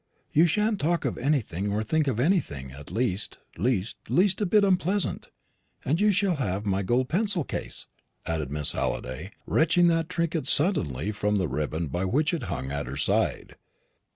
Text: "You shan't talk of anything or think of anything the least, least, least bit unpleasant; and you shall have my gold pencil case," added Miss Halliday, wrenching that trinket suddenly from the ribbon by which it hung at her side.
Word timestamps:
"You 0.33 0.47
shan't 0.47 0.79
talk 0.79 1.05
of 1.05 1.19
anything 1.19 1.71
or 1.71 1.83
think 1.83 2.07
of 2.07 2.19
anything 2.19 2.69
the 2.69 2.91
least, 2.91 3.37
least, 3.55 3.97
least 4.09 4.49
bit 4.49 4.63
unpleasant; 4.63 5.29
and 5.85 6.01
you 6.01 6.11
shall 6.11 6.37
have 6.37 6.65
my 6.65 6.81
gold 6.81 7.07
pencil 7.07 7.43
case," 7.43 7.85
added 8.25 8.51
Miss 8.51 8.71
Halliday, 8.71 9.29
wrenching 9.45 9.89
that 9.89 10.09
trinket 10.09 10.47
suddenly 10.47 11.11
from 11.11 11.37
the 11.37 11.47
ribbon 11.47 11.85
by 11.85 12.05
which 12.05 12.33
it 12.33 12.41
hung 12.49 12.71
at 12.71 12.87
her 12.87 12.97
side. 12.97 13.57